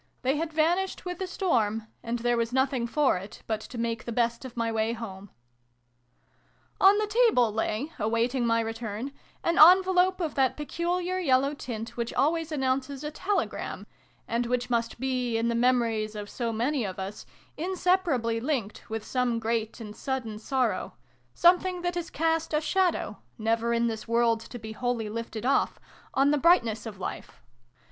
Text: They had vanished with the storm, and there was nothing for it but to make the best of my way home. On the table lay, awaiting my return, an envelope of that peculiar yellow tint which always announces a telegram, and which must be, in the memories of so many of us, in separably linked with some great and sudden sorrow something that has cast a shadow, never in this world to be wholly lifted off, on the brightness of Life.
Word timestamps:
They 0.23 0.35
had 0.37 0.51
vanished 0.51 1.05
with 1.05 1.19
the 1.19 1.27
storm, 1.27 1.85
and 2.01 2.17
there 2.17 2.35
was 2.35 2.51
nothing 2.51 2.87
for 2.87 3.17
it 3.17 3.43
but 3.45 3.59
to 3.61 3.77
make 3.77 4.03
the 4.05 4.11
best 4.11 4.43
of 4.43 4.57
my 4.57 4.71
way 4.71 4.93
home. 4.93 5.29
On 6.79 6.97
the 6.97 7.05
table 7.05 7.51
lay, 7.51 7.91
awaiting 7.99 8.43
my 8.43 8.61
return, 8.61 9.11
an 9.43 9.59
envelope 9.59 10.19
of 10.19 10.33
that 10.33 10.57
peculiar 10.57 11.19
yellow 11.19 11.53
tint 11.53 11.97
which 11.97 12.15
always 12.15 12.51
announces 12.51 13.03
a 13.03 13.11
telegram, 13.11 13.85
and 14.27 14.47
which 14.47 14.71
must 14.71 14.99
be, 14.99 15.37
in 15.37 15.49
the 15.49 15.53
memories 15.53 16.15
of 16.15 16.31
so 16.31 16.51
many 16.51 16.83
of 16.83 16.97
us, 16.97 17.23
in 17.55 17.73
separably 17.75 18.41
linked 18.41 18.89
with 18.89 19.03
some 19.05 19.37
great 19.37 19.79
and 19.79 19.95
sudden 19.95 20.39
sorrow 20.39 20.95
something 21.35 21.83
that 21.83 21.93
has 21.93 22.09
cast 22.09 22.55
a 22.55 22.59
shadow, 22.59 23.19
never 23.37 23.71
in 23.71 23.85
this 23.85 24.07
world 24.07 24.39
to 24.39 24.57
be 24.57 24.71
wholly 24.71 25.09
lifted 25.09 25.45
off, 25.45 25.79
on 26.15 26.31
the 26.31 26.39
brightness 26.39 26.87
of 26.87 26.97
Life. 26.97 27.43